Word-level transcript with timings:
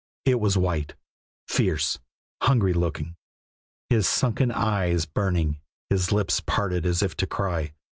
It 0.25 0.39
was 0.39 0.57
white, 0.57 0.95
fierce, 1.47 1.99
hungry 2.41 2.73
looking, 2.73 3.17
his 3.87 4.07
sunken 4.09 4.51
eyes 4.51 5.05
burning, 5.05 5.59
his 5.91 6.11
lips 6.11 6.39
parted 6.39 6.87
as 6.87 7.03
if 7.03 7.15
to 7.17 7.27
cry. 7.27 7.73